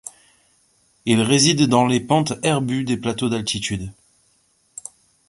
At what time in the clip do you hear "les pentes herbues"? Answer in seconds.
1.85-2.83